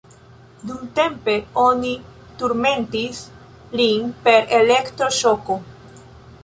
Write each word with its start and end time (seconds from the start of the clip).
Dumtempe 0.69 1.35
oni 1.65 1.91
turmentis 2.39 3.21
lin 3.83 4.09
per 4.29 4.43
elektro-ŝoko. 4.63 5.63